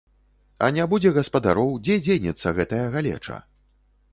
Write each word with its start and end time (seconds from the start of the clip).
А 0.67 0.69
не 0.77 0.87
будзе 0.93 1.11
гаспадароў, 1.17 1.69
дзе 1.83 1.99
дзенецца 2.07 2.55
гэтая 2.61 2.83
галеча? 2.97 3.37